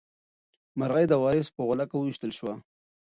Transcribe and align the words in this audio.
مرغۍ 0.79 1.05
د 1.09 1.13
وارث 1.23 1.47
په 1.55 1.61
غولکه 1.67 1.95
وویشتل 1.97 2.31
شوه. 2.37 2.53